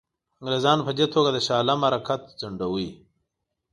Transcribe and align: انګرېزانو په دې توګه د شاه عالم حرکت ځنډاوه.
انګرېزانو 0.39 0.85
په 0.87 0.93
دې 0.97 1.05
توګه 1.13 1.29
د 1.33 1.37
شاه 1.45 1.57
عالم 1.59 1.79
حرکت 1.87 2.21
ځنډاوه. 2.39 2.87